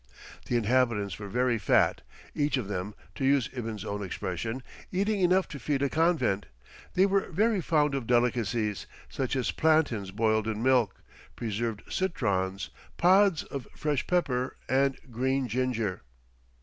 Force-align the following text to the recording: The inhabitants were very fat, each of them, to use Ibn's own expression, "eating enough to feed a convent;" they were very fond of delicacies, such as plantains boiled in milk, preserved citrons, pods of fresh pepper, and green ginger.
The 0.47 0.55
inhabitants 0.57 1.19
were 1.19 1.27
very 1.27 1.59
fat, 1.59 2.01
each 2.33 2.57
of 2.57 2.67
them, 2.67 2.95
to 3.13 3.23
use 3.23 3.51
Ibn's 3.53 3.85
own 3.85 4.01
expression, 4.01 4.63
"eating 4.91 5.19
enough 5.21 5.47
to 5.49 5.59
feed 5.59 5.83
a 5.83 5.89
convent;" 5.91 6.47
they 6.95 7.05
were 7.05 7.29
very 7.29 7.61
fond 7.61 7.93
of 7.93 8.07
delicacies, 8.07 8.87
such 9.09 9.35
as 9.35 9.51
plantains 9.51 10.09
boiled 10.09 10.47
in 10.47 10.63
milk, 10.63 10.95
preserved 11.35 11.83
citrons, 11.87 12.71
pods 12.97 13.43
of 13.43 13.67
fresh 13.75 14.07
pepper, 14.07 14.55
and 14.67 14.97
green 15.11 15.47
ginger. 15.47 16.01